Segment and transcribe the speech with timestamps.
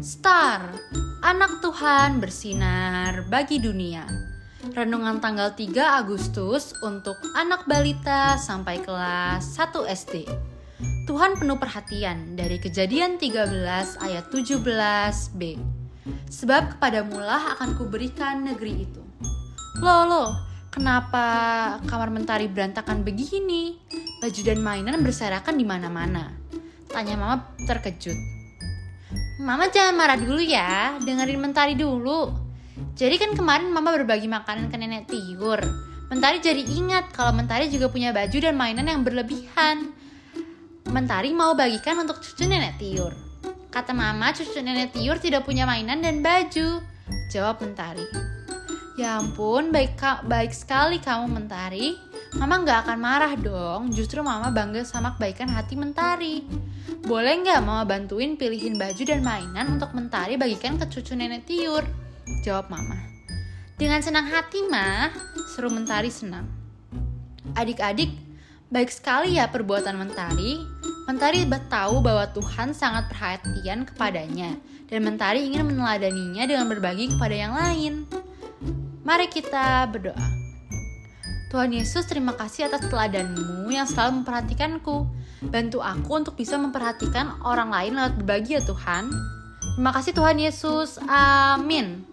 [0.00, 0.64] Star,
[1.20, 4.08] anak Tuhan bersinar bagi dunia.
[4.72, 10.24] Renungan tanggal 3 Agustus untuk anak balita sampai kelas 1 SD.
[11.04, 15.60] Tuhan penuh perhatian dari kejadian 13 ayat 17b.
[16.32, 19.04] Sebab kepadamulah akan kuberikan negeri itu.
[19.84, 20.30] Loh, loh,
[20.72, 23.76] kenapa kamar mentari berantakan begini?
[24.24, 26.32] Baju dan mainan berserakan di mana-mana.
[26.88, 28.39] Tanya mama terkejut.
[29.40, 32.28] Mama jangan marah dulu ya, dengerin Mentari dulu.
[32.92, 35.64] Jadi kan kemarin Mama berbagi makanan ke nenek Tiur.
[36.12, 39.96] Mentari jadi ingat kalau Mentari juga punya baju dan mainan yang berlebihan.
[40.92, 43.16] Mentari mau bagikan untuk cucu nenek Tiur.
[43.72, 46.84] Kata Mama, cucu nenek Tiur tidak punya mainan dan baju.
[47.32, 48.04] Jawab Mentari.
[49.00, 49.96] Ya ampun, baik
[50.28, 52.09] baik sekali kamu Mentari.
[52.38, 53.90] Mama nggak akan marah dong.
[53.90, 56.46] Justru Mama bangga sama kebaikan hati Mentari.
[57.00, 61.82] Boleh nggak mama bantuin pilihin baju dan mainan untuk mentari bagikan ke cucu nenek Tiur?
[62.44, 62.94] Jawab mama.
[63.80, 65.08] Dengan senang hati mah,
[65.48, 66.44] seru mentari senang.
[67.56, 68.12] Adik-adik,
[68.68, 70.60] baik sekali ya perbuatan mentari.
[71.08, 74.54] Mentari tahu bahwa Tuhan sangat perhatian kepadanya
[74.86, 78.04] dan mentari ingin meneladaninya dengan berbagi kepada yang lain.
[79.02, 80.39] Mari kita berdoa.
[81.50, 85.10] Tuhan Yesus, terima kasih atas teladanmu yang selalu memperhatikanku.
[85.50, 89.10] Bantu aku untuk bisa memperhatikan orang lain lewat berbagi ya Tuhan.
[89.74, 91.02] Terima kasih Tuhan Yesus.
[91.10, 92.06] Amin.